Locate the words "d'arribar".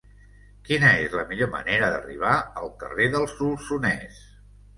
1.91-2.33